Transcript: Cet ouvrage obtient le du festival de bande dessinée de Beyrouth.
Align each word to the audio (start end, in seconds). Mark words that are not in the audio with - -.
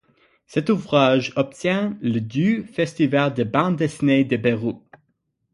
Cet 0.47 0.71
ouvrage 0.71 1.31
obtient 1.35 1.95
le 2.01 2.21
du 2.21 2.63
festival 2.63 3.35
de 3.35 3.43
bande 3.43 3.75
dessinée 3.75 4.23
de 4.25 4.35
Beyrouth. 4.35 4.81